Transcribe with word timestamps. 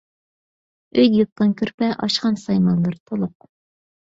ئۆيدە 0.95 1.13
يوتقان-كۆرپە، 1.19 1.91
ئاشخانا 1.99 2.43
سايمانلىرى 2.47 2.99
تولۇق. 3.11 3.51